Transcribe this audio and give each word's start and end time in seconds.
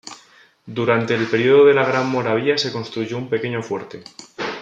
Durante 0.65 1.13
el 1.13 1.27
periodo 1.27 1.63
de 1.65 1.75
la 1.75 1.85
Gran 1.85 2.09
Moravia 2.09 2.57
se 2.57 2.71
construyó 2.71 3.19
un 3.19 3.29
pequeño 3.29 3.61
fuerte. 3.61 4.03